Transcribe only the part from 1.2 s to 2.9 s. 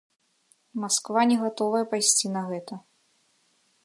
не гатовая пайсці на гэта.